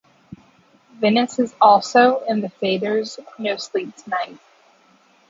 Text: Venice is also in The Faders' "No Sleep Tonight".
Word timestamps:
Venice 0.99 1.37
is 1.37 1.53
also 1.61 2.21
in 2.27 2.41
The 2.41 2.47
Faders' 2.47 3.19
"No 3.37 3.55
Sleep 3.57 3.95
Tonight". 3.95 4.39